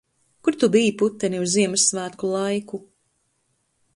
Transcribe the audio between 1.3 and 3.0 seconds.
uz Ziemassvētku laiku?